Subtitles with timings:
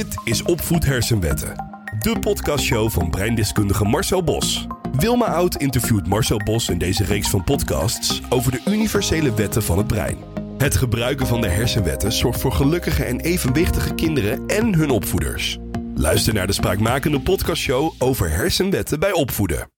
[0.00, 1.54] Dit is Opvoed Hersenwetten.
[1.98, 4.66] De podcastshow van breindeskundige Marcel Bos.
[4.92, 9.78] Wilma Oud interviewt Marcel Bos in deze reeks van podcasts over de universele wetten van
[9.78, 10.18] het brein.
[10.58, 15.58] Het gebruiken van de hersenwetten zorgt voor gelukkige en evenwichtige kinderen en hun opvoeders.
[15.94, 19.70] Luister naar de spraakmakende podcastshow over hersenwetten bij opvoeden.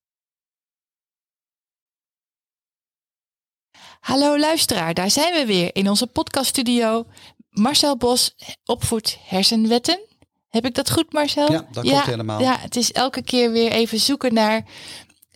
[3.99, 7.05] Hallo luisteraar, daar zijn we weer in onze podcaststudio.
[7.49, 8.35] Marcel Bos
[8.65, 10.11] opvoedt hersenwetten.
[10.53, 11.51] Heb ik dat goed, Marcel?
[11.51, 12.39] Ja, dat klopt helemaal.
[12.39, 14.65] Ja, het is elke keer weer even zoeken naar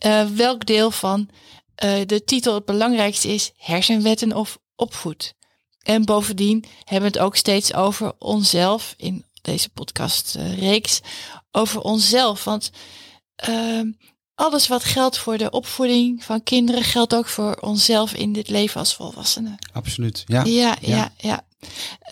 [0.06, 1.28] uh, welk deel van
[1.84, 5.34] uh, de titel het belangrijkste is: hersenwetten of opvoed.
[5.82, 11.00] En bovendien hebben we het ook steeds over onszelf in deze podcastreeks.
[11.50, 12.44] over onszelf.
[12.44, 12.70] Want
[13.48, 13.80] uh,
[14.34, 18.80] alles wat geldt voor de opvoeding van kinderen geldt ook voor onszelf in dit leven
[18.80, 19.58] als volwassenen.
[19.72, 20.44] Absoluut, ja.
[20.44, 21.46] Ja, ja, ja.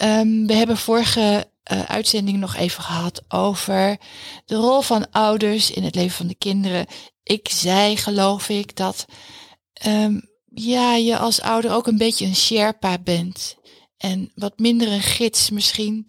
[0.02, 3.96] Um, we hebben vorige uh, uitzending nog even gehad over
[4.44, 6.86] de rol van ouders in het leven van de kinderen.
[7.22, 9.06] Ik zei, geloof ik, dat
[9.86, 13.56] um, ja, je als ouder ook een beetje een sherpa bent.
[13.96, 16.08] En wat minder een gids misschien.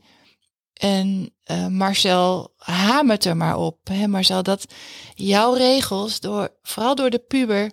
[0.74, 3.78] En uh, Marcel hamert er maar op.
[3.84, 4.66] Hè, Marcel, dat
[5.14, 7.72] jouw regels, door, vooral door de puber,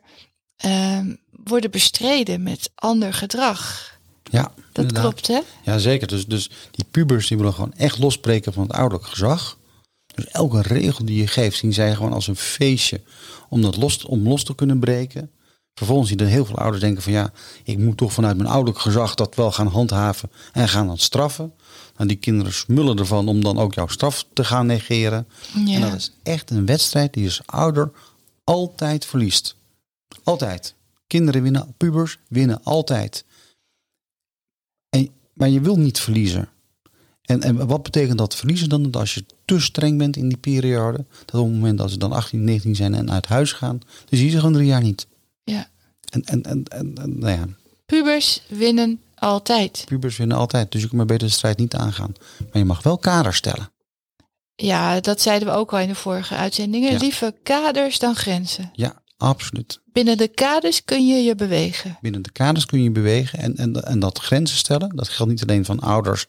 [0.64, 3.92] uh, worden bestreden met ander gedrag.
[4.22, 5.02] Ja, dat inderdaad.
[5.02, 5.40] klopt, hè?
[5.72, 6.06] Ja, zeker.
[6.08, 9.58] Dus, dus die pubers die willen gewoon echt losbreken van het ouderlijk gezag.
[10.14, 13.00] Dus elke regel die je geeft, zien zij gewoon als een feestje
[13.48, 15.30] om dat los, om los te kunnen breken.
[15.74, 17.32] Vervolgens zien er heel veel ouders denken van ja,
[17.64, 21.52] ik moet toch vanuit mijn ouderlijk gezag dat wel gaan handhaven en gaan dan straffen.
[21.96, 25.26] En die kinderen smullen ervan om dan ook jouw straf te gaan negeren.
[25.64, 25.74] Ja.
[25.74, 27.90] En dat is echt een wedstrijd die als ouder
[28.44, 29.56] altijd verliest.
[30.22, 30.74] Altijd.
[31.06, 33.24] Kinderen winnen, pubers winnen altijd.
[35.34, 36.48] Maar je wil niet verliezen.
[37.22, 38.82] En, en wat betekent dat verliezen dan?
[38.82, 41.98] Dat als je te streng bent in die periode, dat op het moment dat ze
[41.98, 44.82] dan 18, 19 zijn en uit huis gaan, dan zie je ze gewoon drie jaar
[44.82, 45.06] niet.
[45.44, 45.68] Ja.
[46.10, 47.46] En, en, en, en, en nou ja,
[47.86, 49.84] Pubers winnen altijd.
[49.86, 50.72] pubers winnen altijd.
[50.72, 52.12] Dus je kunt maar beter de strijd niet aangaan.
[52.38, 53.72] Maar je mag wel kaders stellen.
[54.56, 56.92] Ja, dat zeiden we ook al in de vorige uitzendingen.
[56.92, 56.98] Ja.
[56.98, 58.70] Liever kaders dan grenzen.
[58.72, 59.80] Ja, absoluut.
[59.92, 61.98] Binnen de kaders kun je je bewegen.
[62.00, 64.96] Binnen de kaders kun je je bewegen en, en, en dat grenzen stellen.
[64.96, 66.26] Dat geldt niet alleen van ouders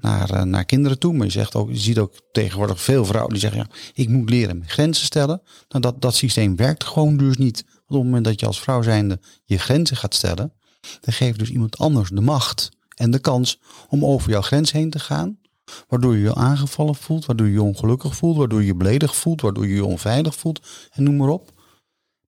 [0.00, 1.12] naar, eh, naar kinderen toe.
[1.12, 3.60] Maar je, zegt ook, je ziet ook tegenwoordig veel vrouwen die zeggen...
[3.60, 5.42] Ja, ik moet leren grenzen stellen.
[5.68, 7.62] Nou, dat, dat systeem werkt gewoon dus niet.
[7.62, 10.52] Want op het moment dat je als vrouw zijnde je grenzen gaat stellen...
[11.00, 14.72] dan geef je dus iemand anders de macht en de kans om over jouw grens
[14.72, 15.38] heen te gaan...
[15.88, 19.40] Waardoor je je aangevallen voelt, waardoor je je ongelukkig voelt, waardoor je je beledigd voelt,
[19.40, 21.52] waardoor je je onveilig voelt en noem maar op.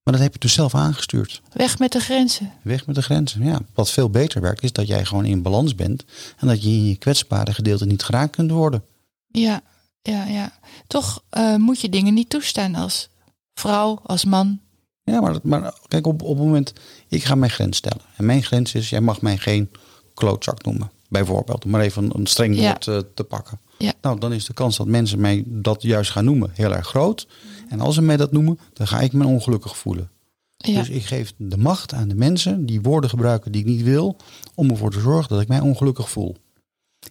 [0.02, 1.42] Maar dat heb je dus zelf aangestuurd.
[1.52, 2.52] Weg met de grenzen.
[2.62, 3.44] Weg met de grenzen.
[3.44, 6.04] Ja, wat veel beter werkt is dat jij gewoon in balans bent
[6.38, 8.84] en dat je in je kwetsbare gedeelte niet geraakt kunt worden.
[9.26, 9.60] Ja,
[10.02, 10.52] ja, ja.
[10.86, 13.08] Toch uh, moet je dingen niet toestaan als
[13.54, 14.60] vrouw, als man.
[15.02, 16.72] Ja, maar, maar kijk, op, op het moment,
[17.08, 18.02] ik ga mijn grens stellen.
[18.16, 19.70] En mijn grens is, jij mag mij geen
[20.14, 20.90] klootzak noemen.
[21.08, 22.62] Bijvoorbeeld, om maar even een, een streng Ja.
[22.62, 23.60] woord uh, te pakken.
[23.78, 23.92] Ja.
[24.02, 27.26] Nou, dan is de kans dat mensen mij dat juist gaan noemen heel erg groot.
[27.70, 30.10] En als ze mij dat noemen, dan ga ik me ongelukkig voelen.
[30.56, 33.82] Ja, Dus ik geef de macht aan de mensen die woorden gebruiken die ik niet
[33.82, 34.16] wil,
[34.54, 36.36] om ervoor te zorgen dat ik mij ongelukkig voel.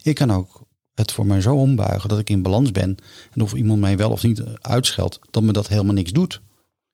[0.02, 0.62] Ik kan ook
[0.94, 2.96] het voor mij zo ombuigen dat ik in balans ben.
[3.32, 6.42] En of iemand mij wel of niet uitscheldt, dat me dat helemaal niks doet.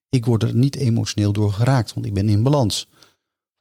[0.09, 2.87] Ik word er niet emotioneel door geraakt, want ik ben in balans.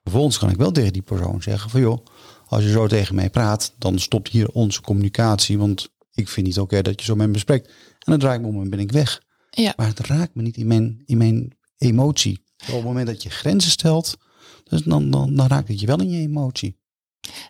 [0.02, 2.06] Vervolgens kan ik wel tegen die persoon zeggen van joh,
[2.46, 6.58] als je zo tegen mij praat, dan stopt hier onze communicatie, want ik vind niet
[6.58, 7.66] oké dat je zo met me bespreekt.
[7.66, 9.22] En dan draai ik me om en ben ik weg.
[9.54, 9.72] Ja.
[9.76, 12.42] Maar het raakt me niet in mijn, in mijn emotie.
[12.68, 14.16] Op het moment dat je grenzen stelt,
[14.64, 16.82] dus dan, dan, dan raakt het je wel in je emotie.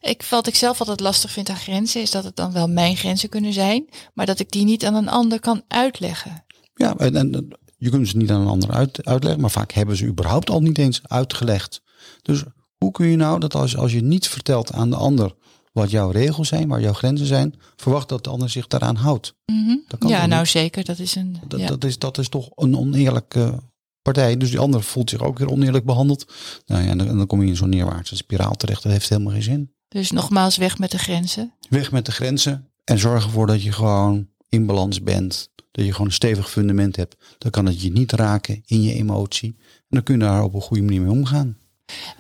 [0.00, 2.96] Ik, wat ik zelf altijd lastig vind aan grenzen, is dat het dan wel mijn
[2.96, 6.44] grenzen kunnen zijn, maar dat ik die niet aan een ander kan uitleggen.
[6.74, 9.96] Ja, en, en je kunt ze niet aan een ander uit, uitleggen, maar vaak hebben
[9.96, 11.82] ze überhaupt al niet eens uitgelegd.
[12.22, 12.42] Dus
[12.76, 15.34] hoe kun je nou dat als, als je niet vertelt aan de ander
[15.74, 19.34] wat jouw regels zijn, waar jouw grenzen zijn, verwacht dat de ander zich daaraan houdt?
[19.46, 19.76] Mhm.
[19.88, 20.50] Dat kan Ja, nou niet?
[20.50, 20.84] zeker.
[20.84, 21.36] Dat is een.
[21.48, 21.66] Dat, ja.
[21.66, 23.62] dat, is, dat is toch een oneerlijke
[24.02, 24.36] partij.
[24.36, 26.32] Dus die ander voelt zich ook weer oneerlijk behandeld.
[26.66, 28.82] Nou ja, en dan, en dan kom je in zo'n neerwaartse spiraal terecht.
[28.82, 29.72] Dat heeft helemaal geen zin.
[29.88, 31.52] Dus nogmaals, weg met de grenzen.
[31.68, 35.52] Weg met de grenzen en zorg ervoor dat je gewoon in balans bent.
[35.70, 37.16] Dat je gewoon een stevig fundament hebt.
[37.38, 39.56] Dan kan het je niet raken in je emotie.
[39.58, 41.56] En dan kun je daar op een goede manier mee omgaan.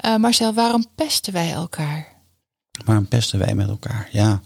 [0.00, 2.13] Eh, Marcel, waarom pesten wij elkaar?
[2.84, 4.08] Waarom pesten wij met elkaar?
[4.12, 4.42] Ja,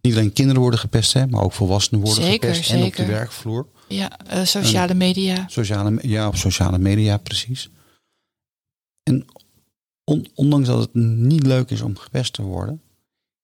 [0.00, 2.70] niet alleen kinderen worden gepest, hè, maar ook volwassenen worden Zeker, gepest.
[2.70, 3.66] En op de werkvloer.
[3.88, 5.44] Ja, eh, sociale media.
[5.48, 7.70] Sociale, ja, op sociale media, precies.
[9.02, 9.24] En
[10.04, 12.80] on- ondanks dat het niet leuk is om gepest te worden,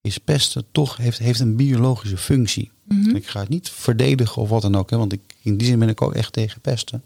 [0.00, 2.70] is pesten toch heeft, heeft een biologische functie.
[2.84, 3.16] Mhm.
[3.16, 4.90] Ik ga het niet verdedigen of wat dan ook.
[4.90, 7.02] Hè, want ik, in die zin ben ik ook echt tegen pesten.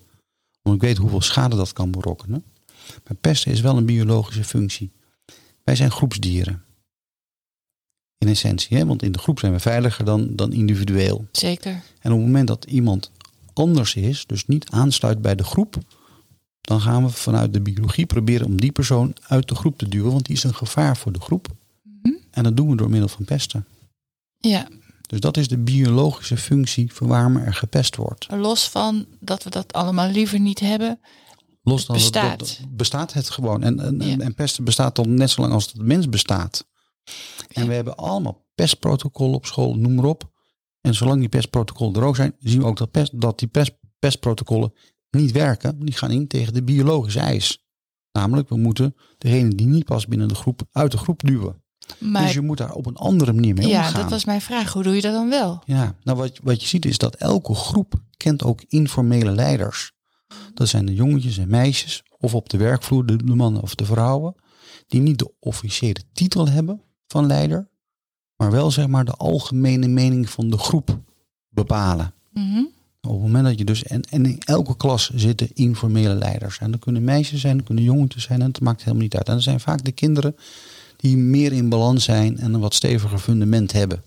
[0.62, 2.44] Want ik weet hoeveel schade dat kan berokkenen.
[3.04, 4.90] Maar pesten is wel een biologische functie.
[5.64, 6.62] Wij zijn groepsdieren.
[8.22, 8.86] In essentie, hè?
[8.86, 11.26] want in de groep zijn we veiliger dan, dan individueel.
[11.32, 11.70] Zeker.
[12.00, 13.10] En op het moment dat iemand
[13.52, 15.76] anders is, dus niet aansluit bij de groep,
[16.60, 20.12] dan gaan we vanuit de biologie proberen om die persoon uit de groep te duwen,
[20.12, 21.46] want die is een gevaar voor de groep.
[22.02, 22.14] Mhm.
[22.30, 23.66] En dat doen we door middel van pesten.
[24.38, 24.68] Ja,
[25.06, 28.26] Dus dat is de biologische functie van waarom er gepest wordt.
[28.30, 31.00] los van dat we dat allemaal liever niet hebben.
[31.62, 32.38] Los dan bestaat.
[32.38, 33.62] Dat, dat- bestaat het gewoon.
[33.62, 34.18] En, en, Ja.
[34.18, 36.64] en pesten bestaat al net zo lang als de mens bestaat.
[37.48, 37.68] En Ja.
[37.68, 40.30] we hebben allemaal pestprotocollen op school, noem maar op.
[40.80, 43.72] En zolang die pestprotocollen er ook zijn, zien we ook dat, pest, dat die pest,
[43.98, 44.72] pestprotocollen
[45.10, 45.78] niet werken.
[45.80, 47.64] Die gaan in tegen de biologische eis.
[48.12, 51.62] Namelijk, we moeten degene die niet past binnen de groep uit de groep duwen.
[51.98, 54.00] Maar dus je moet daar op een andere manier mee ja, omgaan.
[54.00, 54.72] dat was mijn vraag.
[54.72, 55.62] Hoe doe je dat dan wel?
[55.64, 59.92] Ja, nou wat, wat je ziet is dat elke groep kent ook informele leiders.
[60.54, 63.84] Dat zijn de jongetjes en meisjes, of op de werkvloer de, de mannen of de
[63.84, 64.34] vrouwen,
[64.86, 66.82] die niet de officiële titel hebben
[67.12, 67.68] van leider,
[68.36, 70.98] maar wel zeg maar de algemene mening van de groep
[71.48, 72.14] bepalen.
[72.32, 72.64] Mhm.
[73.00, 76.58] Op het moment dat je dus, en, en in elke klas zitten informele leiders.
[76.58, 79.28] En dat kunnen meisjes zijn, dat kunnen jongetjes zijn, en dat maakt helemaal niet uit.
[79.28, 80.36] En dat zijn vaak de kinderen
[80.96, 84.02] die meer in balans zijn en een wat steviger fundament hebben.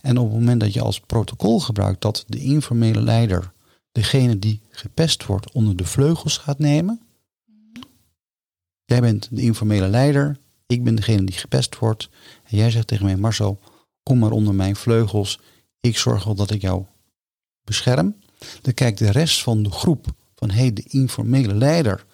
[0.00, 3.52] En op het moment dat je als protocol gebruikt dat de informele leider
[3.92, 7.00] degene die gepest wordt onder de vleugels gaat nemen.
[8.84, 12.08] Jij bent de informele leider, ik ben degene die gepest wordt.
[12.44, 13.60] En jij zegt tegen mij, Marcel,
[14.02, 15.40] kom maar onder mijn vleugels.
[15.80, 16.84] Ik zorg wel dat ik jou
[17.64, 18.16] bescherm.
[18.62, 22.04] Dan kijkt de rest van de groep van hey, de informele leider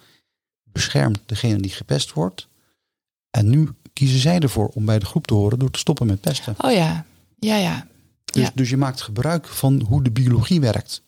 [0.63, 2.47] beschermt degene die gepest wordt.
[3.29, 6.21] En nu kiezen zij ervoor om bij de groep te horen door te stoppen met
[6.21, 6.55] pesten.
[6.57, 7.05] Oh ja,
[7.39, 7.87] ja, ja.
[8.25, 8.51] Dus, Ja.
[8.55, 11.01] dus je maakt gebruik van hoe de biologie werkt.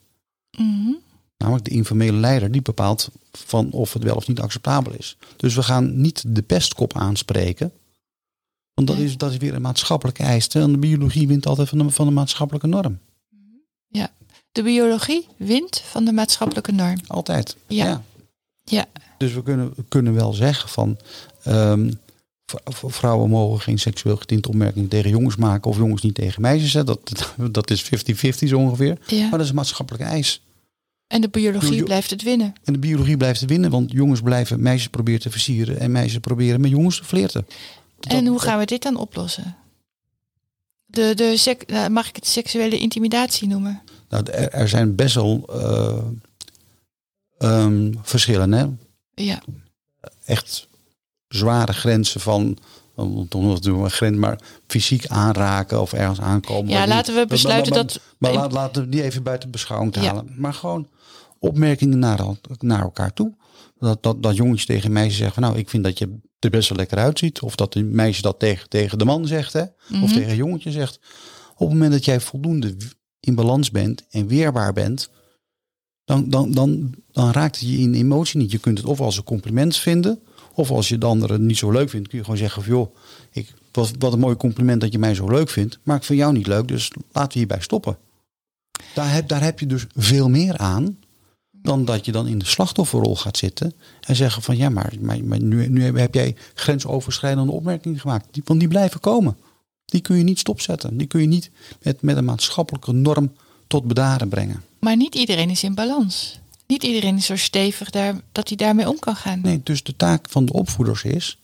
[0.57, 0.91] Mhm.
[1.37, 5.17] Namelijk de informele leider die bepaalt van of het wel of niet acceptabel is.
[5.35, 7.71] Dus we gaan niet de pestkop aanspreken.
[8.73, 10.47] Want dat, is, dat is weer een maatschappelijke eis.
[10.47, 12.99] En de biologie wint altijd van de, van de maatschappelijke norm.
[14.55, 16.97] De biologie wint van de maatschappelijke norm.
[17.07, 17.55] Altijd.
[17.67, 18.03] Ja.
[18.63, 18.85] Ja.
[19.17, 20.97] Dus we kunnen, kunnen wel zeggen van
[21.43, 21.91] ehm,
[22.85, 26.73] vrouwen mogen geen seksueel getinte opmerkingen tegen jongens maken of jongens niet tegen meisjes.
[26.73, 26.83] Hè.
[26.83, 26.99] Dat,
[27.51, 27.89] dat is 50-50
[28.47, 28.97] zo ongeveer.
[29.07, 29.21] ja.
[29.21, 30.41] Maar dat is een maatschappelijke eis.
[31.07, 32.53] En de biologie blijft het winnen.
[32.63, 36.61] En de biologie blijft winnen, want jongens blijven meisjes proberen te versieren en meisjes proberen
[36.61, 37.47] met jongens te flirten.
[37.99, 39.55] Dat- en hoe gaan we dit dan oplossen?
[40.85, 43.81] De, de eh, mag ik het seksuele intimidatie noemen?
[44.09, 45.97] Nou, er, er zijn best wel eh,
[47.37, 48.51] ehm, verschillen.
[48.51, 48.65] Hè?
[49.13, 49.41] Ja,
[50.25, 50.67] Echt
[51.27, 52.57] zware grenzen van,
[52.95, 56.71] nog een grens, maar fysiek aanraken of ergens aankomen.
[56.71, 57.99] ja laten we besluiten dat...
[58.17, 60.33] Maar laat, laten we die even buiten beschouwing halen.
[60.37, 60.87] Maar gewoon
[61.47, 63.33] opmerkingen naar, el- naar elkaar toe.
[63.79, 66.69] Dat, dat, dat jongetjes tegen meisjes zeggen van nou, ik vind dat je er best
[66.69, 67.41] wel lekker uitziet.
[67.41, 69.53] Of dat een meisje dat tegen, tegen de man zegt.
[69.53, 69.61] Hè?
[69.61, 70.13] Of Mhm.
[70.13, 70.99] tegen een jongetje zegt.
[71.53, 72.75] Op het moment dat jij voldoende
[73.19, 75.09] in balans bent en weerbaar bent.
[76.03, 78.51] Dan, dan, dan, dan raakt het je in emotie niet.
[78.51, 80.19] Je kunt het of als een compliment vinden.
[80.53, 82.95] Of als je de andere niet zo leuk vindt, kun je gewoon zeggen van joh,
[83.31, 85.79] ik, wat, wat een mooi compliment dat je mij zo leuk vindt.
[85.83, 87.97] Maar ik vind jou niet leuk, dus laten we hierbij stoppen.
[88.93, 90.97] Daar heb, daar heb je dus veel meer aan
[91.65, 95.23] dan dat je dan in de slachtofferrol gaat zitten en zeggen van ja, maar, maar,
[95.23, 98.27] maar nu, nu heb- jij grensoverschrijdende opmerkingen gemaakt.
[98.31, 99.37] Die, want die blijven komen.
[99.85, 100.97] Die kun je niet stopzetten.
[100.97, 103.33] Die kun je niet met, met een maatschappelijke norm
[103.67, 104.63] tot bedaren brengen.
[104.79, 106.39] Maar niet iedereen is in balans.
[106.67, 109.41] Niet iedereen is zo stevig daar, dat hij daarmee om kan gaan.
[109.41, 111.37] Nee, dus de taak van de opvoeders is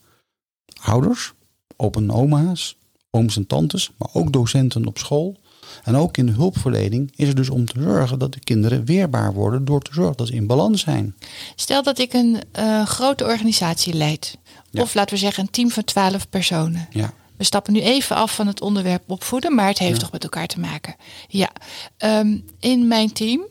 [0.81, 1.33] ouders,
[1.75, 2.75] opa en oma's,
[3.09, 5.39] ooms en tantes, maar ook docenten op school.
[5.83, 9.33] En ook in de hulpverlening is het dus om te zorgen dat de kinderen weerbaar
[9.33, 11.15] worden door te zorgen dat ze in balans zijn.
[11.55, 14.37] Stel dat ik een eh, grote organisatie leid.
[14.69, 14.81] Ja.
[14.81, 16.87] Of laten we zeggen een team van twaalf personen.
[16.89, 19.99] Ja, We stappen nu even af van het onderwerp opvoeden, maar het heeft Ja.
[20.01, 20.95] toch met elkaar te maken.
[21.27, 21.49] Ja,
[21.97, 23.41] Ehm, in mijn team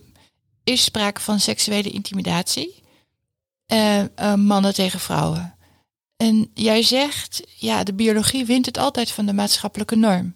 [0.65, 2.83] is sprake van seksuele intimidatie.
[3.67, 5.55] Eh, eh, mannen tegen vrouwen.
[6.17, 10.35] En jij zegt, ja, de biologie wint het altijd van de maatschappelijke norm.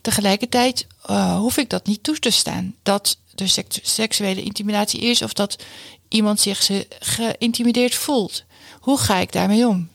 [0.00, 2.74] Tegelijkertijd eh, hoef ik dat niet toe te staan.
[2.82, 5.62] Dat er seks- seksuele intimidatie is of dat
[6.08, 8.44] iemand zich ze- geïntimideerd voelt.
[8.80, 9.88] Hoe ga ik daarmee om?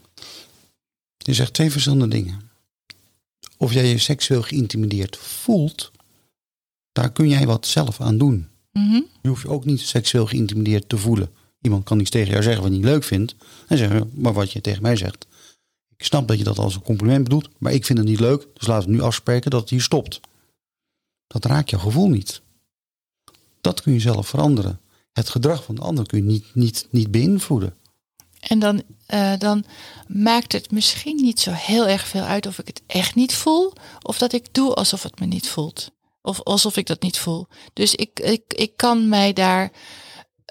[1.18, 2.50] je zegt twee verschillende dingen.
[3.58, 5.92] Of jij je seksueel geïntimideerd voelt,
[6.92, 8.48] daar kun jij wat zelf aan doen.
[8.72, 9.02] Mhm.
[9.22, 11.32] Je hoeft je ook niet seksueel geïntimideerd te voelen.
[11.62, 13.36] Iemand kan iets tegen jou zeggen wat je niet leuk vindt.
[13.68, 15.26] En zeggen, maar wat je tegen mij zegt,
[15.98, 18.48] ik snap dat je dat als een compliment bedoelt, maar ik vind het niet leuk,
[18.54, 20.20] dus laten we nu afspreken dat het hier stopt.
[21.30, 22.42] Dat raakt jouw gevoel niet.
[23.62, 24.82] Dat kun je zelf veranderen.
[25.12, 27.76] Het gedrag van de ander kun je niet, niet, niet beïnvloeden.
[28.40, 28.84] En dan,
[29.14, 29.66] uh, dan
[30.08, 33.74] maakt het misschien niet zo heel erg veel uit of ik het echt niet voel,
[34.02, 35.92] of dat ik doe alsof het me niet voelt.
[36.22, 37.48] Of alsof ik dat niet voel.
[37.74, 39.72] Dus ik, ik, ik kan mij daar,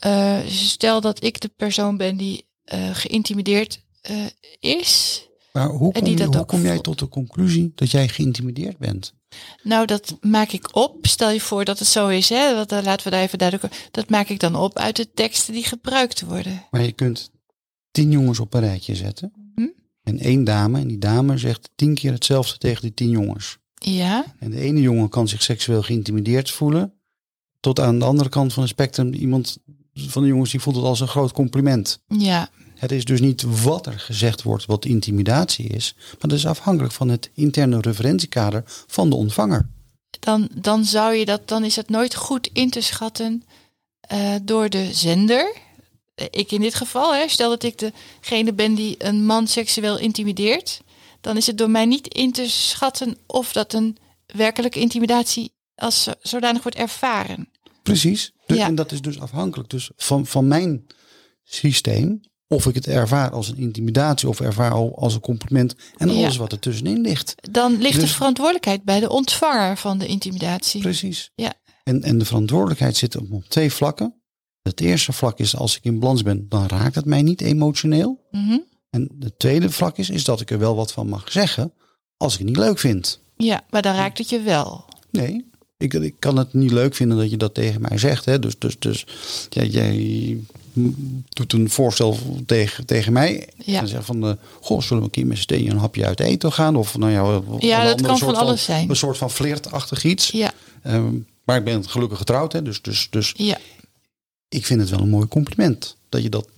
[0.07, 3.83] uh, stel dat ik de persoon ben die uh, geïntimideerd
[4.61, 5.23] is.
[5.53, 9.15] Maar hoe kom, je, hoe kom jij tot de conclusie dat jij geïntimideerd bent?
[9.63, 11.07] Nou, dat maak ik op.
[11.07, 12.55] Stel je voor dat het zo is, hè?
[12.55, 13.89] Dat, laten we daar even duidelijk.
[13.91, 16.67] Dat maak ik dan op uit de teksten die gebruikt worden.
[16.71, 17.31] Maar je kunt
[17.91, 19.33] tien jongens op een rijtje zetten.
[19.55, 19.67] Hm?
[20.03, 23.59] En één dame, en die dame zegt tien keer hetzelfde tegen die tien jongens.
[23.75, 24.35] Ja.
[24.39, 26.93] En de ene jongen kan zich seksueel geïntimideerd voelen.
[27.61, 29.59] Tot aan de andere kant van het spectrum, iemand
[29.95, 32.03] van de jongens die voelt het als een groot compliment.
[32.07, 32.51] Ja.
[32.79, 36.93] Het is dus niet wat er gezegd wordt wat intimidatie is, maar dat is afhankelijk
[36.93, 39.69] van het interne referentiekader van de ontvanger.
[40.21, 43.43] Dan, dan zou je dat, dan is het nooit goed in te schatten
[44.13, 45.57] uh, door de zender.
[46.31, 50.81] Ik in dit geval, hè, stel dat ik degene ben die een man seksueel intimideert,
[51.21, 56.09] dan is het door mij niet in te schatten of dat een werkelijke intimidatie als
[56.23, 57.49] zodanig wordt ervaren.
[57.83, 58.33] Precies.
[58.47, 58.67] ja.
[58.67, 60.87] En dat is dus afhankelijk dus van, van mijn
[61.45, 66.37] systeem of ik het ervaar als een intimidatie of ervaar als een compliment en alles
[66.37, 67.35] wat er tussenin ligt.
[67.51, 70.81] Dan ligt de dus- verantwoordelijkheid bij de ontvanger van de intimidatie.
[70.81, 71.31] Precies.
[71.35, 71.53] Ja.
[71.85, 74.15] En, en de verantwoordelijkheid zit op, twee vlakken.
[74.63, 78.27] Het eerste vlak is als ik in balans ben, dan raakt het mij niet emotioneel.
[78.31, 81.73] Mm En het tweede vlak is, is dat ik er wel wat van mag zeggen
[82.17, 83.21] als ik het niet leuk vind.
[83.37, 84.85] Ja, maar dan raakt het je wel.
[85.11, 88.25] Nee, ik, ik kan het niet leuk vinden dat je dat tegen mij zegt.
[88.25, 88.39] Hè?
[88.39, 89.07] Dus, dus, dus
[89.49, 90.39] ja, jij
[91.29, 93.49] doet een voorstel tegen, tegen mij.
[93.65, 93.81] Ja.
[93.81, 96.53] En zegt van, uh, goh, zullen we een keer met z'n een hapje uit eten
[96.53, 96.77] gaan?
[96.77, 98.91] Of nou ja, ja dat kan van alles van, zijn.
[98.91, 100.31] Een soort van flirtachtig iets.
[100.31, 100.53] Ja.
[100.87, 102.63] Um, maar ik ben gelukkig getrouwd, hè?
[102.63, 103.59] Dus, dus, dus ja.
[104.49, 105.97] ik vind het wel een mooi compliment.
[106.09, 106.49] Dat je, dat,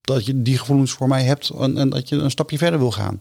[0.00, 2.90] dat je die gevoelens voor mij hebt en, en dat je een stapje verder wil
[2.90, 3.18] gaan.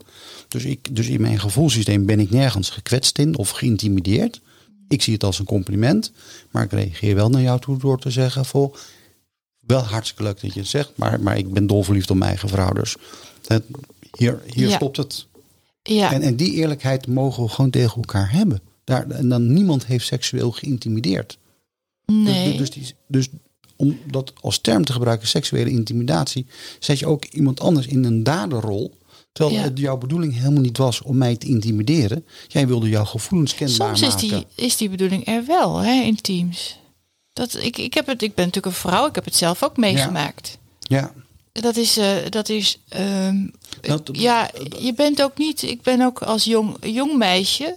[0.48, 4.42] Dus, ik, dus in mijn gevoelssysteem ben ik nergens gekwetst in of geïntimideerd.
[4.88, 6.12] Ik zie het als een compliment,
[6.52, 8.80] maar ik reageer wel naar jou toe door te zeggen: voor
[9.68, 12.50] wel hartstikke leuk dat je het zegt, maar, maar ik ben dolverliefd op mijn eigen
[12.50, 12.74] vrouw.
[12.74, 12.96] Dus
[13.48, 13.64] het,
[14.18, 15.26] hier, hier stopt het.
[15.84, 16.14] Ja.
[16.14, 18.62] En, en die eerlijkheid mogen we gewoon tegen elkaar hebben.
[18.84, 21.38] Daar, en dan niemand heeft seksueel geïntimideerd.
[22.06, 22.58] Nee.
[22.58, 23.30] Dus, dus, die, dus
[23.76, 26.46] om dat als term te gebruiken, seksuele intimidatie,
[26.80, 28.96] zet je ook iemand anders in een daderrol.
[29.32, 32.26] Terwijl het jouw bedoeling helemaal niet was om mij te intimideren.
[32.48, 36.16] Jij wilde jouw gevoelens kenbaar Soms is die, is die bedoeling er wel hè, in
[36.16, 36.80] teams.
[37.38, 39.78] Dat, ik, ik, heb het, ik ben natuurlijk een vrouw, ik heb het zelf ook
[39.78, 40.58] meegemaakt.
[40.80, 41.14] Ja.
[41.52, 43.52] Dat is, uh, dat is um,
[44.12, 47.76] ja, je bent ook niet, ik ben ook als jong, jong meisje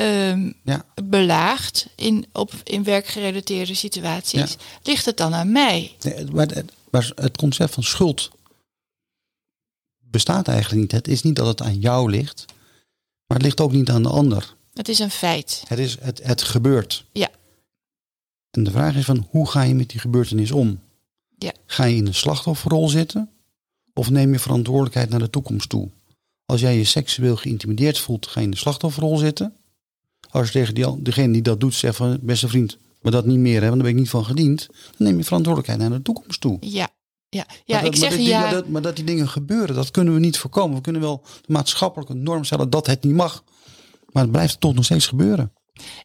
[0.00, 0.84] um, ja.
[1.04, 4.50] belaagd in, op, in werkgerelateerde situaties.
[4.50, 4.56] Ja.
[4.82, 5.96] Ligt het dan aan mij?
[6.00, 8.30] Nee, maar, het, maar het concept van schuld
[9.98, 10.92] bestaat eigenlijk niet.
[10.92, 12.44] Het is niet dat het aan jou ligt,
[13.26, 14.54] maar het ligt ook niet aan de ander.
[14.74, 15.62] Het is een feit.
[15.66, 17.04] Het, is, het, het gebeurt.
[17.12, 17.28] Ja.
[18.52, 20.80] En de vraag is van hoe ga je met die gebeurtenis om?
[21.38, 21.52] Ja.
[21.66, 23.30] Ga je in een slachtofferrol zitten
[23.94, 25.90] of neem je verantwoordelijkheid naar de toekomst toe?
[26.46, 29.54] Als jij je seksueel geïntimideerd voelt, ga je in de slachtofferrol zitten.
[30.30, 33.38] Als je tegen die, degene die dat doet zegt van beste vriend, maar dat niet
[33.38, 34.66] meer hebben, dan ben ik niet van gediend.
[34.66, 36.56] Dan neem je verantwoordelijkheid naar de toekomst toe.
[36.60, 36.88] Ja,
[37.28, 38.50] ja, ja maar ik zeg ja.
[38.50, 40.76] Dat, maar dat die dingen gebeuren, dat kunnen we niet voorkomen.
[40.76, 43.44] We kunnen wel de maatschappelijke norm stellen dat het niet mag.
[44.12, 45.52] Maar het blijft toch nog steeds gebeuren.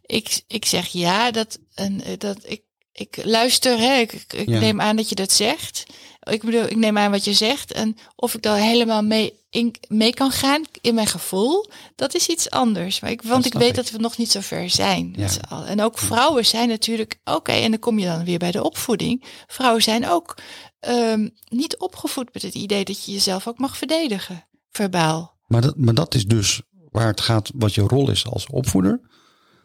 [0.01, 4.59] Ik, ik zeg ja, dat, en, dat ik, ik luister, hè, ik, ik Ja.
[4.59, 5.83] neem aan dat je dat zegt.
[6.23, 7.71] Ik bedoel, ik neem aan wat je zegt.
[7.71, 12.27] En of ik daar helemaal mee, in, mee kan gaan in mijn gevoel, dat is
[12.27, 12.99] iets anders.
[12.99, 13.75] Maar ik, want ik weet ik.
[13.75, 15.13] dat we nog niet zo ver zijn.
[15.17, 15.65] Ja.
[15.65, 19.23] En ook vrouwen zijn natuurlijk, oké, en dan kom je dan weer bij de opvoeding.
[19.47, 20.37] Vrouwen zijn ook
[20.79, 25.37] ehm, niet opgevoed met het idee dat je jezelf ook mag verdedigen, verbaal.
[25.47, 29.01] Maar dat, maar dat is dus waar het gaat, wat je rol is als opvoeder.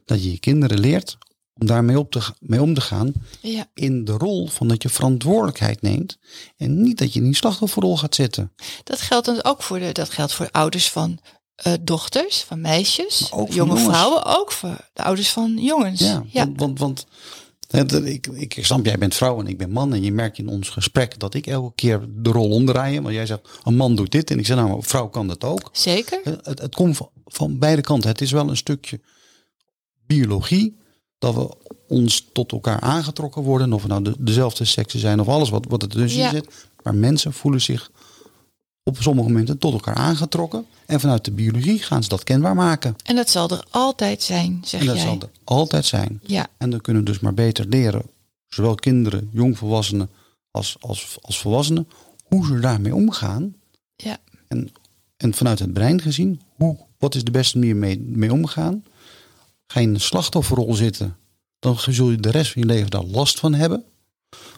[0.04, 1.18] Dat je je kinderen leert
[1.60, 3.66] om daarmee op te, ga- mee om te gaan Ja.
[3.74, 6.18] in de rol van dat je verantwoordelijkheid neemt.
[6.56, 8.52] En niet dat je in die slachtofferrol gaat zitten.
[8.84, 11.18] Dat geldt dan ook voor de, dat geldt voor ouders van
[11.54, 13.82] eh, dochters, van meisjes, jonge jongens.
[13.82, 16.00] vrouwen, ook voor de ouders van jongens.
[16.00, 16.52] Ja, ja.
[16.56, 17.06] want, want,
[18.04, 19.92] ik, ik, ik snap, jij bent vrouw en ik ben man.
[19.94, 23.00] En je merkt in ons gesprek dat ik elke keer de rol omdraai.
[23.00, 24.30] Want jij zegt, een man doet dit.
[24.30, 25.70] En ik zeg, nou, een vrouw kan dat ook.
[25.72, 26.20] zeker.
[26.42, 28.10] Het, het komt van, van beide kanten.
[28.10, 29.00] Het is wel een stukje
[30.14, 30.76] biologie.
[31.18, 31.48] Dat we
[31.88, 33.72] ons tot elkaar aangetrokken worden.
[33.72, 36.30] Of we nou de, dezelfde seksen zijn of alles wat, wat er tussen Ja.
[36.30, 36.48] zit.
[36.82, 37.90] Maar mensen voelen zich
[38.84, 40.66] op sommige momenten tot elkaar aangetrokken.
[40.86, 42.96] En vanuit de biologie gaan ze dat kenbaar maken.
[43.04, 45.04] En dat zal er altijd zijn, zeg en dat jij.
[45.04, 46.20] zal er altijd zijn.
[46.26, 48.02] Ja, En dan kunnen we dus maar beter leren,
[48.48, 50.10] zowel kinderen, jongvolwassenen
[50.50, 51.88] als, als, als volwassenen,
[52.24, 53.54] hoe ze daarmee omgaan.
[53.96, 54.18] ja.
[54.48, 54.72] En,
[55.16, 58.84] en vanuit het brein gezien, hoe, wat is de beste manier mee, mee omgaan?
[59.72, 61.16] Ga je in een slachtofferrol zitten,
[61.58, 63.84] dan zul je de rest van je leven daar last van hebben.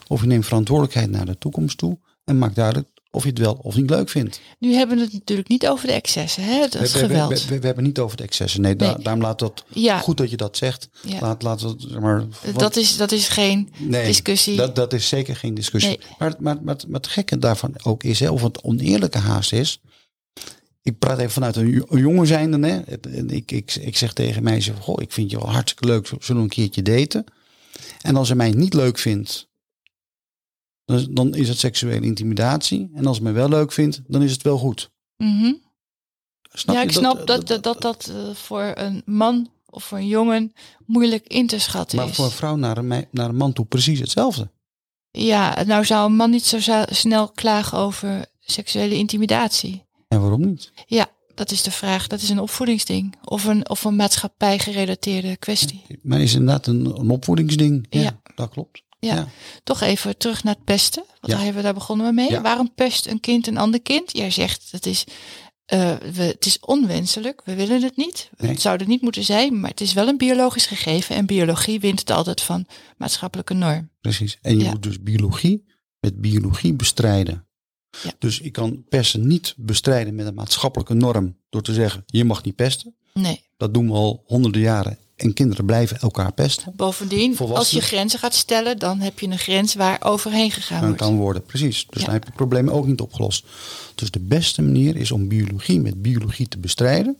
[0.07, 3.53] Of je neemt verantwoordelijkheid naar de toekomst toe en maakt duidelijk of je het wel
[3.61, 4.41] of niet leuk vindt.
[4.59, 6.59] Nu hebben we het natuurlijk niet over de excessen, hè?
[6.67, 7.29] Dat is we, we- geweld.
[7.43, 8.61] We, we, we hebben niet over de excessen.
[8.61, 9.03] Nee, da- Nee.
[9.03, 9.99] daarom laat dat Ja.
[9.99, 10.89] goed dat je dat zegt.
[11.01, 11.19] Ja.
[11.19, 14.55] Laat, laat dat, zeg maar, wat- dat, is, dat is geen Nee, discussie.
[14.55, 15.97] Dat, dat is zeker geen discussie.
[15.97, 16.07] Nee.
[16.19, 19.79] Maar, maar, maar, maar het gekke daarvan ook is, hè, of het oneerlijke haast is.
[20.85, 22.67] Ik praat even vanuit een, jo- een jongen zijnde.
[22.67, 22.97] Hè.
[23.31, 26.33] Ik, ik, ik zeg tegen meisje, goh, ik vind je wel hartstikke leuk, zullen we
[26.33, 27.23] een keertje daten?
[28.01, 29.47] En als ze mij niet leuk vindt,
[30.85, 32.89] dan, is- dan is het seksuele intimidatie.
[32.93, 34.91] En als ze mij wel leuk vindt, dan is het wel goed.
[35.17, 35.53] Mhm.
[36.51, 40.07] Snap ja, ik snap dat dat, dat, dat eh, voor een man of voor een
[40.07, 40.53] jongen
[40.85, 42.15] moeilijk in te schatten Maar is.
[42.15, 44.49] voor een vrouw naar een, naar een man toe precies hetzelfde.
[45.11, 46.57] Ja, nou zou een man niet zo
[46.89, 49.84] snel klagen over seksuele intimidatie.
[50.15, 50.71] En waarom niet?
[50.85, 52.07] Ja, dat is de vraag.
[52.07, 53.15] Dat is een opvoedingsding.
[53.23, 55.81] Of een, of een maatschappij gerelateerde kwestie.
[56.01, 57.85] Maar is inderdaad een, een opvoedingsding.
[57.89, 58.19] Ja, Ja.
[58.35, 58.83] dat klopt.
[58.99, 59.27] Ja.
[59.63, 61.03] Toch even terug naar het pesten.
[61.07, 61.27] Want Ja.
[61.33, 62.39] daar hebben we daar begonnen we mee.
[62.39, 64.17] Waarom pest een kind een ander kind?
[64.17, 65.03] Jij zegt het is,
[65.65, 67.41] eh, we, het is onwenselijk.
[67.45, 68.29] We willen het niet.
[68.37, 68.51] Nee.
[68.51, 69.59] Het zou er niet moeten zijn.
[69.59, 71.15] Maar het is wel een biologisch gegeven.
[71.15, 72.65] En biologie wint het altijd van
[72.97, 73.89] maatschappelijke norm.
[74.01, 74.37] Precies.
[74.41, 75.65] En je moet dus biologie
[75.99, 77.47] met biologie bestrijden.
[78.03, 78.11] Ja.
[78.19, 82.43] Dus ik kan pesten niet bestrijden met een maatschappelijke norm door te zeggen je mag
[82.43, 82.95] niet pesten.
[83.13, 83.43] Nee.
[83.57, 86.73] Dat doen we al honderden jaren en kinderen blijven elkaar pesten.
[86.75, 90.97] Bovendien, als je grenzen gaat stellen, dan heb je een grens waar overheen gegaan wordt.
[90.97, 91.85] kan worden, precies.
[91.89, 92.05] Dus Ja.
[92.05, 93.45] dan heb je het probleem ook niet opgelost.
[93.95, 97.17] Dus de beste manier is om biologie met biologie te bestrijden.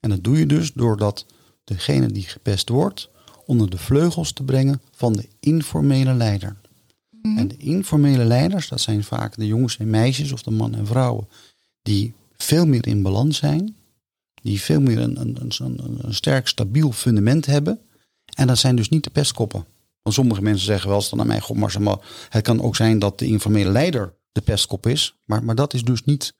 [0.00, 1.26] En dat doe je dus doordat
[1.64, 3.08] degene die gepest wordt
[3.46, 6.56] onder de vleugels te brengen van de informele leider.
[7.28, 7.38] Mhm.
[7.38, 10.86] En de informele leiders, dat zijn vaak de jongens en meisjes of de mannen en
[10.86, 11.28] vrouwen,
[11.82, 13.76] die veel meer in balans zijn,
[14.42, 15.52] die veel meer een, een,
[16.02, 17.80] een, sterk stabiel fundament hebben.
[18.34, 19.66] En dat zijn dus niet de pestkoppen.
[20.02, 22.76] Want sommige mensen zeggen wel eens dan aan mij, god Marcel, maar het kan ook
[22.76, 25.14] zijn dat de informele leider de pestkop is.
[25.24, 26.34] Maar, maar dat is dus niet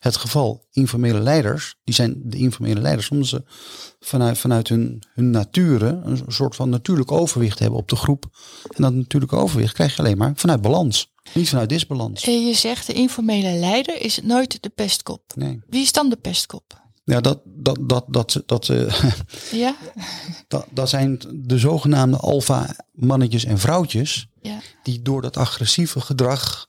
[0.00, 0.66] het geval.
[0.70, 3.42] Informele leiders, die zijn de informele leiders, omdat ze
[4.00, 8.24] vanuit, vanuit hun, hun nature een soort van natuurlijk overwicht hebben op de groep.
[8.62, 11.12] En dat natuurlijke overwicht krijg je alleen maar vanuit balans.
[11.34, 12.24] Niet vanuit disbalans.
[12.24, 15.22] Je zegt de informele leider is nooit de pestkop.
[15.34, 15.60] Nee.
[15.68, 16.82] Wie is dan de pestkop?
[17.04, 18.66] Ja, dat, dat, dat, dat, dat,
[19.52, 19.76] Ja?
[20.48, 24.28] dat, dat zijn de zogenaamde alfa mannetjes en vrouwtjes.
[24.42, 24.60] Ja.
[24.82, 26.68] die door dat agressieve gedrag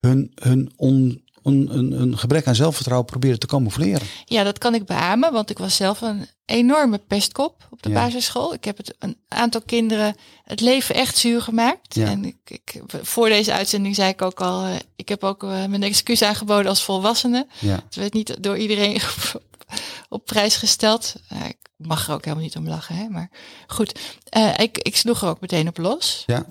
[0.00, 4.06] hun, hun on, on- een, een gebrek aan zelfvertrouwen proberen te camoufleren.
[4.24, 7.94] ja, dat kan ik beamen, want ik was zelf een enorme pestkop op de Ja.
[8.04, 8.54] basisschool.
[8.54, 11.94] Ik heb het een aantal kinderen het leven echt zuur gemaakt.
[11.94, 12.06] Ja.
[12.06, 15.48] En ik, ik, voor deze uitzending zei ik ook al, eh, ik heb ook eh,
[15.64, 17.46] mijn excuus aangeboden als volwassene.
[17.58, 17.80] Ja.
[17.84, 19.00] Het werd niet door iedereen
[20.08, 21.14] op, prijs gesteld.
[21.28, 23.08] Eh, ik mag er ook helemaal niet om lachen, hè?
[23.08, 23.30] maar
[23.66, 24.00] goed.
[24.56, 26.22] Ik, ik sloeg er ook meteen op los.
[26.26, 26.46] Ja.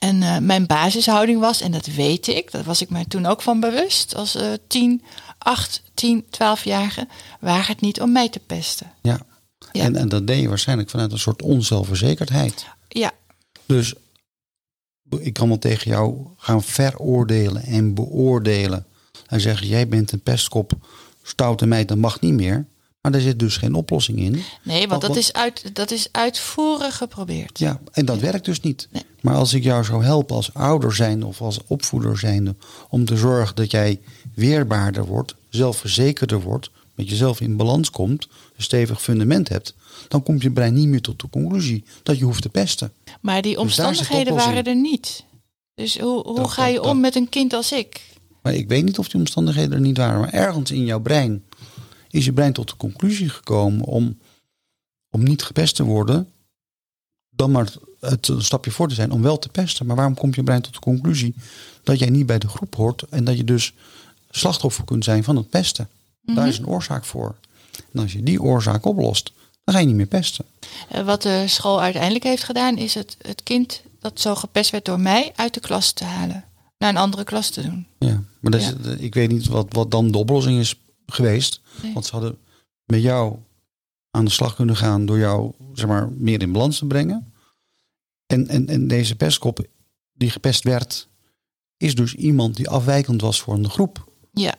[0.00, 3.42] En eh, mijn basishouding was, en dat weet ik, dat was ik mij toen ook
[3.42, 5.02] van bewust, als eh 10,
[5.38, 7.08] 8, 10, 12-jarige,
[7.40, 8.92] waar het niet om mij te pesten.
[9.02, 9.20] Ja.
[9.72, 9.82] Ja.
[9.82, 12.66] En, en dat deed je waarschijnlijk vanuit een soort onzelfverzekerdheid.
[12.88, 13.12] Ja,
[13.66, 13.94] Dus
[15.18, 18.86] ik kan wel tegen jou gaan veroordelen en beoordelen.
[19.26, 20.72] En zeggen, jij bent een pestkop,
[21.22, 22.66] stoute meid, dat mag niet meer.
[23.00, 24.42] Maar daar zit dus geen oplossing in.
[24.62, 27.58] nee, want dat is, uit, dat is uitvoerig geprobeerd.
[27.58, 28.88] Ja, en dat werkt dus niet.
[28.90, 29.02] Nee.
[29.20, 32.54] Maar als ik jou zou helpen als ouder zijnde of als opvoeder zijnde...
[32.88, 34.00] om te zorgen dat jij
[34.34, 36.70] weerbaarder wordt, zelfverzekerder wordt...
[36.94, 39.74] met jezelf in balans komt, een stevig fundament hebt...
[40.08, 42.92] dan komt je brein niet meer tot de conclusie dat je hoeft te pesten.
[43.20, 45.24] Maar die de omstandigheden waren er niet.
[45.74, 48.00] Dus hoe, hoe Dat- ga je dat- om met een kind als ik?
[48.42, 50.20] Maar ik weet niet of die omstandigheden er niet waren.
[50.20, 51.44] Maar ergens in jouw brein
[52.10, 53.84] is je brein tot de conclusie gekomen...
[53.84, 54.18] om,
[55.10, 56.28] om niet gepest te worden...
[57.30, 59.86] dan maar het een stapje voor te zijn om wel te pesten.
[59.86, 61.34] Maar waarom komt je brein tot de conclusie
[61.82, 63.72] dat jij niet bij de groep hoort en dat je dus
[64.30, 65.88] slachtoffer kunt zijn van het pesten?
[66.22, 67.34] Daar is een oorzaak voor.
[67.92, 69.32] En als je die oorzaak oplost,
[69.64, 70.44] dan ga je niet meer pesten.
[70.88, 74.84] Eh, Wat de school uiteindelijk heeft gedaan, is het, het kind dat zo gepest werd
[74.84, 76.44] door mij uit de klas te halen.
[76.78, 77.86] Naar een andere klas te doen.
[77.98, 78.90] Ja, maar dat is, Ja.
[78.98, 80.74] ik weet niet wat, wat dan de oplossing is
[81.12, 81.60] geweest.
[81.82, 81.92] Nee.
[81.92, 82.38] Want ze hadden
[82.84, 83.36] met jou
[84.10, 87.32] aan de slag kunnen gaan door jou zeg maar, meer in balans te brengen.
[88.26, 89.66] En, en, en deze pestkop
[90.12, 91.08] die gepest werd,
[91.76, 94.12] is dus iemand die afwijkend was voor een groep.
[94.32, 94.54] Ja.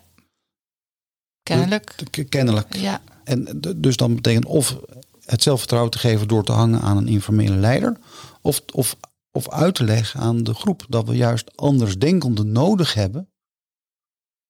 [1.44, 1.96] Kennelijk.
[2.30, 2.76] Kennelijk.
[2.76, 3.02] Ja.
[3.24, 4.78] En dus dan betekent of
[5.26, 7.98] het zelfvertrouwen te geven door te hangen aan een informele leider.
[8.42, 8.96] Of, of,
[9.32, 13.31] of uit te leggen aan de groep dat we juist andersdenkenden nodig hebben.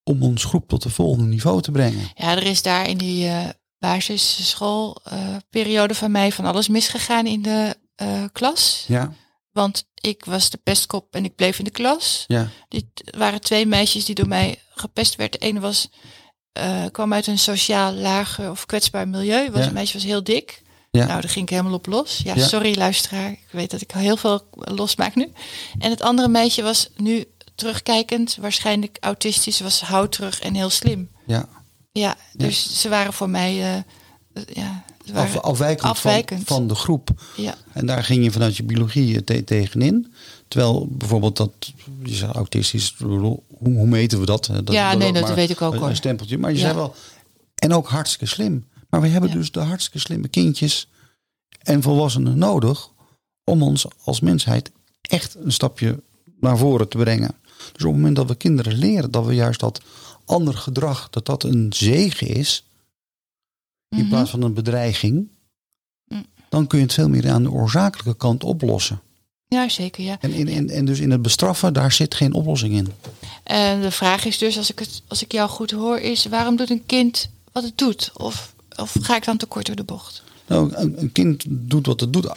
[0.04, 2.10] Om ons groep tot het volgende niveau te brengen.
[2.16, 7.76] Ja, er is daar in die eh basisschoolperiode van mij van alles misgegaan in de
[7.96, 8.84] eh, klas.
[8.88, 9.14] Ja,
[9.52, 12.24] Want ik was de pestkop en ik bleef in de klas.
[12.28, 12.86] ja, Dit
[13.18, 15.32] waren twee meisjes die door mij gepest werd.
[15.32, 15.90] De ene was,
[16.92, 19.52] kwam uit een sociaal lager of kwetsbaar milieu.
[19.52, 19.68] Was, Ja.
[19.68, 20.62] Een meisje was heel dik.
[20.92, 21.06] Ja.
[21.06, 22.22] Nou, daar ging ik helemaal op los.
[22.24, 22.48] Ja, Ja.
[22.48, 23.32] sorry luisteraar.
[23.32, 25.32] Ik weet dat ik heel veel losmaak nu.
[25.80, 27.26] En het andere meisje was nu
[27.62, 31.10] terugkijkend, waarschijnlijk autistisch, was houterig en heel slim.
[31.26, 31.46] ja.
[31.94, 33.84] Ja, dus ze waren voor mij, eh, eh,
[34.54, 36.44] ja, ze Af, waren, afwijkend, afwijkend.
[36.48, 37.10] Van, van de groep.
[37.38, 40.14] ja, En daar ging je vanuit je biologie te- tegenin.
[40.48, 41.52] Terwijl bijvoorbeeld dat,
[42.04, 44.46] je zegt autistisch, hoe, hoe meten we dat?
[44.54, 45.90] Dat Ja, nee, dat weet ik ook, hoor.
[45.90, 46.62] Een stempeltje, maar je Ja.
[46.64, 46.96] zei wel,
[47.56, 48.68] en ook hartstikke slim.
[48.90, 49.36] Maar we hebben Ja.
[49.36, 50.88] dus de hartstikke slimme kindjes
[51.60, 52.90] en volwassenen nodig
[53.44, 54.72] om ons als mensheid
[55.02, 56.04] echt een stapje
[56.40, 57.36] naar voren te brengen.
[57.72, 59.82] Dus op het moment dat we kinderen leren dat we juist dat
[60.26, 62.66] ander gedrag, dat dat een zegen is,
[63.90, 64.08] in Mhm.
[64.10, 65.28] plaats van een bedreiging,
[66.08, 66.26] Mm.
[66.50, 69.02] dan kun je het veel meer aan de oorzakelijke kant oplossen.
[69.48, 70.18] ja, zeker, ja.
[70.20, 72.88] En, in, en, en dus in het bestraffen, daar zit geen oplossing in.
[73.44, 76.56] En de vraag is dus, als ik, het, als ik jou goed hoor, is waarom
[76.56, 78.12] doet een kind wat het doet?
[78.18, 80.24] Of, of ga ik dan te kort door de bocht?
[80.48, 82.28] Nou, een kind doet wat het doet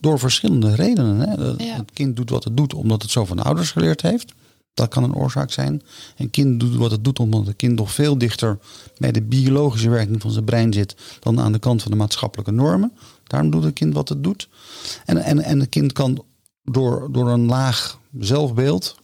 [0.00, 1.18] door verschillende redenen.
[1.28, 1.36] Hè.
[1.36, 1.76] Dat- Ja.
[1.76, 4.32] Het kind doet wat het doet omdat het zo van de ouders geleerd heeft.
[4.74, 5.82] Dat kan een oorzaak zijn.
[6.16, 8.58] Een kind doet wat het doet omdat het kind nog veel dichter
[8.98, 12.52] bij de biologische werking van zijn brein zit dan aan de kant van de maatschappelijke
[12.52, 12.92] normen.
[13.24, 14.48] Daarom doet het kind wat het doet.
[15.04, 16.24] En, en, en het kind kan
[16.62, 18.96] door, door een laag zelfbeeld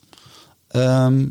[0.69, 1.27] ehm,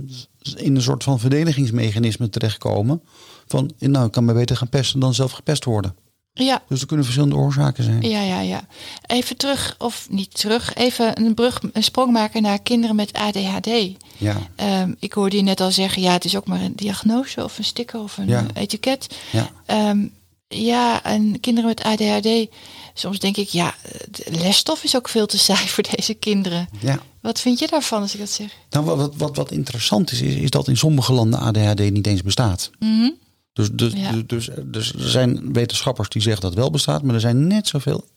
[0.56, 3.02] in een soort van verdedigingsmechanisme terechtkomen.
[3.48, 5.96] Van, nou, ik kan me beter gaan pesten dan zelf gepest worden.
[6.34, 8.02] Ja, Dus er kunnen verschillende oorzaken zijn.
[8.02, 8.62] ja, ja, ja.
[9.06, 13.70] Even terug, of niet terug, even een brug, een sprong maken naar kinderen met ADHD.
[14.18, 17.44] Ja, Ehm, ik hoorde je net al zeggen, ja, het is ook maar een diagnose
[17.44, 18.46] of een sticker of een Ja.
[18.54, 19.16] etiket.
[19.32, 19.50] ja.
[19.66, 20.06] Ehm,
[20.48, 22.48] ja, en kinderen met ADHD,
[22.94, 23.74] soms denk ik, ja,
[24.12, 26.70] de lesstof is ook veel te saai voor deze kinderen.
[26.80, 27.00] ja.
[27.22, 28.48] Wat vind je daarvan als ik dat zeg?
[28.70, 32.22] Nou, wat, wat, wat, interessant is, is, is dat in sommige landen ADHD niet eens
[32.24, 32.70] bestaat.
[32.80, 33.10] Mhm.
[33.54, 34.12] Dus, dus, Ja.
[34.12, 37.48] dus, dus, dus er zijn wetenschappers die zeggen dat het wel bestaat, maar er zijn
[37.48, 38.08] net zoveel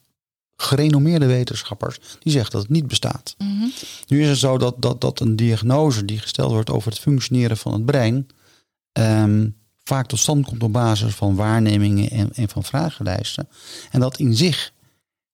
[0.57, 3.35] gerenommeerde wetenschappers die zeggen dat het niet bestaat.
[3.39, 3.69] Mhm.
[4.07, 7.57] Nu is het zo dat, dat, dat een diagnose die gesteld wordt over het functioneren
[7.57, 8.27] van het brein
[8.93, 9.49] ehm,
[9.85, 13.49] vaak tot stand komt op basis van waarnemingen en, en van vragenlijsten.
[13.91, 14.73] En dat in zich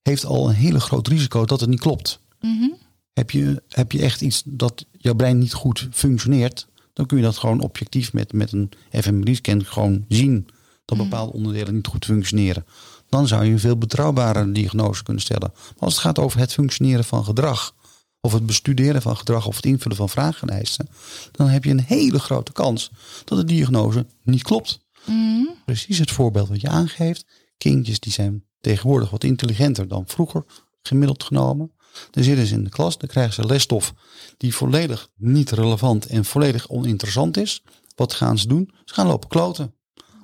[0.03, 2.21] heeft al een hele groot risico dat het niet klopt.
[2.41, 2.69] Mhm.
[3.13, 7.23] Heb je, heb je echt iets dat jouw brein niet goed functioneert, dan kun je
[7.23, 10.49] dat gewoon objectief met, met een fMRI-scan gewoon zien
[10.85, 12.65] dat bepaalde onderdelen niet goed functioneren.
[13.09, 15.51] Dan zou je een veel betrouwbare diagnose kunnen stellen.
[15.55, 17.75] Maar als het gaat over het functioneren van gedrag,
[18.21, 20.89] of het bestuderen van gedrag of het invullen van vragenlijsten,
[21.33, 22.91] dan heb je een hele grote kans
[23.25, 24.81] dat de diagnose niet klopt.
[25.07, 25.45] Mhm.
[25.65, 27.27] Precies het voorbeeld wat je aangeeft.
[27.59, 30.45] Kindjes die zijn tegenwoordig wat intelligenter dan vroeger,
[30.83, 31.73] gemiddeld genomen.
[32.11, 33.95] Dan zitten ze in de klas, dan krijgen ze lesstof
[34.37, 37.63] die volledig niet relevant en volledig oninteressant is.
[37.95, 38.71] Wat gaan ze doen?
[38.85, 39.75] Ze gaan lopen kloten.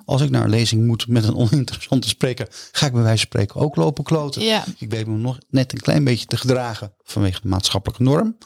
[0.05, 3.27] Als ik naar een lezing moet met een oninteressante spreker, ga ik bij wijze van
[3.27, 4.41] spreken ook lopen kloten.
[4.41, 4.63] Ja.
[4.77, 8.37] Ik weet me nog net een klein beetje te gedragen vanwege de maatschappelijke norm.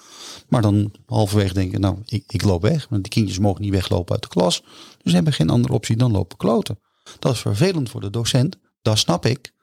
[0.48, 2.88] Maar dan halverwege denk ik, nou, ik, ik loop weg.
[2.90, 4.62] Want die kindjes mogen niet weglopen uit de klas.
[4.62, 6.80] Dus ze hebben geen andere optie dan lopen kloten.
[7.20, 9.54] Dat is vervelend voor de docent, dat snap ik.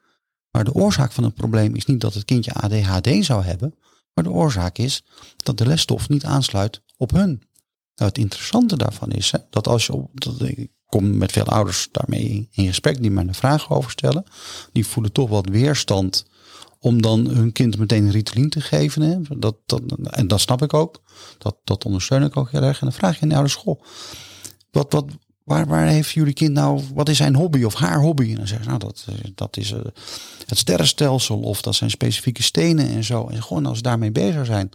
[0.51, 3.75] Maar de oorzaak van het probleem is niet dat het kindje ADHD zou hebben.
[4.15, 5.05] Maar de oorzaak is
[5.37, 7.43] dat de lesstof niet aansluit op hun.
[7.95, 11.89] Nou, het interessante daarvan is hè, dat als je op, ik kom met veel ouders
[11.93, 14.25] daarmee in gesprek die mij een vraag over stellen.
[14.73, 16.27] Die voelen toch wat weerstand
[16.79, 19.03] om dan hun kind meteen Ritalin te geven.
[19.03, 19.39] Hè.
[19.39, 19.57] Dat,
[20.11, 21.03] en dat snap ik ook.
[21.39, 22.81] Dat, dat ondersteun ik ook heel erg.
[22.81, 23.83] En dan vraag je in de school.
[24.71, 25.05] Wat, wat,
[25.49, 28.31] waar, waar heeft jullie kind nou, wat is zijn hobby of haar hobby?
[28.31, 29.79] En dan zeggen ze, nou dat, eh, dat is eh,
[30.47, 33.27] het sterrenstelsel of dat zijn specifieke stenen en zo.
[33.27, 34.71] En gewoon als ze daarmee bezig zijn.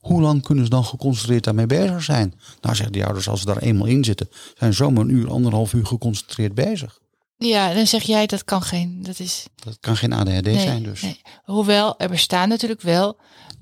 [0.00, 2.34] Hoe lang kunnen ze dan geconcentreerd daarmee bezig zijn?
[2.60, 5.72] Nou zeggen die ouders, als ze daar eenmaal in zitten, zijn zomaar een uur, anderhalf
[5.72, 6.98] uur geconcentreerd bezig.
[7.38, 8.98] Ja, dan zeg jij dat kan geen.
[9.02, 9.44] Dat is.
[9.54, 11.02] Dat kan geen ADHD nee, zijn dus.
[11.02, 11.20] nee.
[11.44, 13.16] Hoewel er bestaan natuurlijk wel.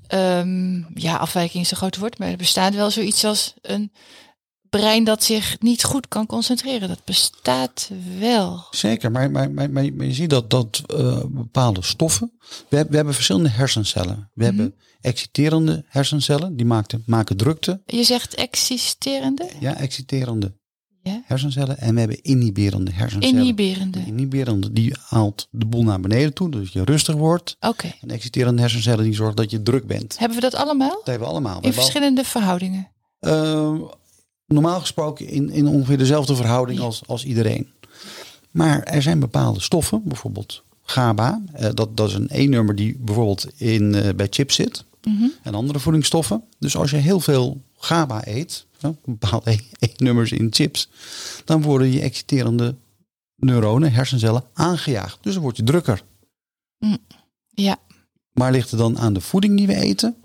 [0.07, 3.91] ehm, ja, afwijking is een groot woord, maar er bestaat wel zoiets als een
[4.69, 6.87] brein dat zich niet goed kan concentreren.
[6.87, 8.65] Dat bestaat wel.
[8.71, 12.31] Zeker, maar, maar, maar, maar, je ziet dat, dat eh, bepaalde stoffen.
[12.39, 14.31] We, hebben- we hebben verschillende hersencellen.
[14.33, 17.81] We hebben exciterende hersencellen, die maken, maken drukte.
[17.85, 19.49] Je zegt existerende?
[19.59, 20.55] Ja, exciterende.
[21.03, 21.21] Ja.
[21.25, 21.77] hersencellen.
[21.77, 23.37] En we hebben inhiberende hersencellen.
[23.39, 23.99] Inhiberende.
[24.05, 27.55] Inhiberende, die haalt de boel naar beneden toe, dus je rustig wordt.
[27.59, 27.93] Oké.
[28.01, 30.17] En exciterende hersencellen, die zorgen dat je druk bent.
[30.19, 30.89] Hebben we dat allemaal?
[30.89, 31.55] Dat hebben we allemaal.
[31.59, 32.91] We In al- verschillende verhoudingen.
[33.19, 33.73] Eh,
[34.47, 37.67] normaal gesproken in, in ongeveer dezelfde verhouding als, als iedereen.
[38.51, 41.41] Maar er zijn bepaalde stoffen, bijvoorbeeld GABA.
[41.53, 44.85] eh, dat, dat is een E-nummer die bijvoorbeeld in, eh, bij chips zit.
[45.43, 46.43] En andere voedingsstoffen.
[46.59, 48.65] Dus als je heel veel GABA eet,
[49.05, 50.89] bepaalde E-nummers in chips,
[51.45, 52.75] dan worden je exciterende
[53.35, 55.17] neuronen, hersencellen, aangejaagd.
[55.21, 56.03] Dus dan word je drukker.
[57.49, 57.77] Ja.
[58.31, 60.15] Maar ligt het dan aan de voeding die we eten?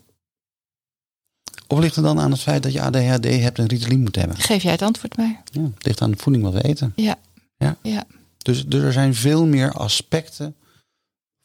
[1.73, 4.37] Of ligt het dan aan het feit dat je ADHD hebt en Ritalin moet hebben?
[4.37, 5.43] Geef jij het antwoord maar.
[5.53, 6.93] Ja, het ligt aan de voeding wat we eten.
[6.97, 7.19] Ja.
[7.57, 7.77] Ja.
[7.83, 8.05] Ja.
[8.39, 10.55] Dus, dus er zijn veel meer aspecten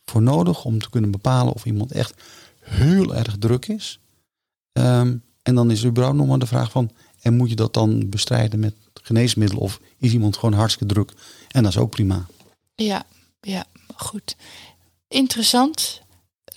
[0.05, 2.13] voor nodig om te kunnen bepalen of iemand echt
[2.59, 3.99] heel erg druk is.
[4.71, 7.73] Ehm, en dan is er überhaupt nog maar de vraag van, en moet je dat
[7.73, 11.11] dan bestrijden met geneesmiddelen of is iemand gewoon hartstikke druk?
[11.51, 12.25] En dat is ook prima.
[12.75, 13.05] Ja,
[13.41, 14.35] ja, goed.
[15.07, 16.01] Interessant.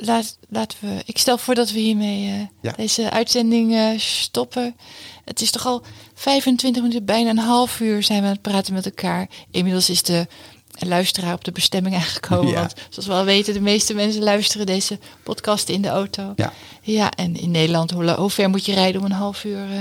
[0.02, 1.02] Laat, laten we.
[1.04, 2.72] Ik stel voor dat we hiermee eh, Ja.
[2.76, 4.76] deze uitzending eh, stoppen.
[5.24, 5.82] Het is toch al
[6.14, 9.28] 25 minuten, bijna een half uur zijn we aan het praten met elkaar.
[9.50, 10.26] Inmiddels is de
[10.78, 12.52] luisteraar op de bestemming aangekomen.
[12.52, 12.58] Ja.
[12.58, 16.32] Want zoals we al weten, de meeste mensen luisteren deze podcast in de auto.
[16.36, 16.52] Ja.
[16.82, 19.80] Ja, en in Nederland, hoe, ver moet je rijden om een half uur eh,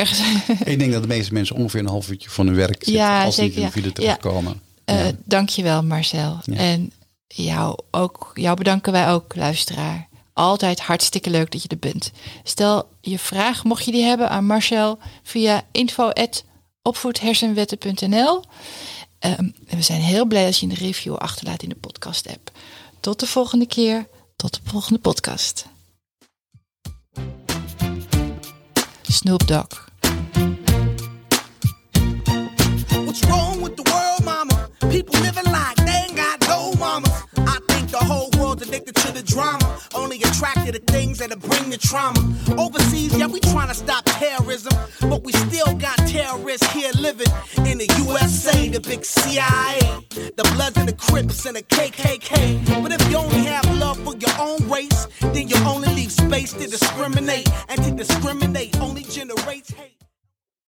[0.00, 0.20] ergens?
[0.64, 3.24] Ik denk dat de meeste mensen ongeveer een half uurtje van hun werk zitten Ja,
[3.24, 4.60] als ze niet zeker, in de file terechtkomen.
[4.84, 5.12] Eh Ja.
[5.24, 6.38] Dankjewel Marcel.
[6.44, 6.54] Ja.
[6.56, 6.92] En
[7.26, 10.08] jou, ook, jou bedanken wij ook, luisteraar.
[10.32, 12.12] Altijd hartstikke leuk dat je er bent.
[12.42, 18.42] Stel je vraag, mocht je die hebben, aan Marcel via info.opvoedhersenwetten.nl.
[19.18, 22.50] Ehm, en we zijn heel blij als je een review achterlaat in de podcast app.
[23.00, 24.06] Tot de volgende keer.
[24.36, 25.66] Tot de volgende podcast.
[29.02, 29.84] Snoop Dogg.
[38.76, 39.80] Addicted to the drama.
[39.94, 42.18] Only attracted to things that'll bring the trauma.
[42.60, 44.72] Overseas, yeah, we trying to stop terrorism.
[45.00, 49.80] But we still got terrorists here living in the USA, the big CIA.
[50.10, 52.82] The Bloods and the Crips and the KKK.
[52.82, 56.52] But if you only have love for your own race, then you only leave space
[56.52, 57.48] to discriminate.
[57.68, 59.95] And to discriminate only generates hate.